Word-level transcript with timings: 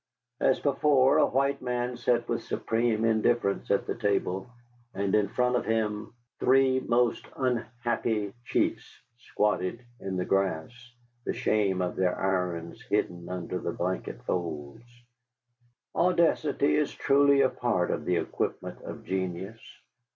As 0.39 0.59
before, 0.59 1.19
a 1.19 1.27
white 1.27 1.61
man 1.61 1.95
sat 1.95 2.27
with 2.27 2.41
supreme 2.41 3.05
indifference 3.05 3.69
at 3.69 3.87
a 3.87 3.93
table, 3.93 4.47
and 4.95 5.13
in 5.13 5.27
front 5.27 5.55
of 5.55 5.63
him 5.63 6.11
three 6.39 6.79
most 6.79 7.23
unhappy 7.37 8.33
chiefs 8.43 8.99
squatted 9.19 9.85
in 9.99 10.15
the 10.17 10.25
grass, 10.25 10.71
the 11.23 11.33
shame 11.33 11.83
of 11.83 11.95
their 11.95 12.17
irons 12.19 12.81
hidden 12.81 13.29
under 13.29 13.59
the 13.59 13.73
blanket 13.73 14.23
folds. 14.25 14.89
Audacity 15.93 16.77
is 16.77 16.91
truly 16.91 17.41
a 17.41 17.49
part 17.49 17.91
of 17.91 18.05
the 18.05 18.15
equipment 18.15 18.81
of 18.81 19.03
genius. 19.05 19.61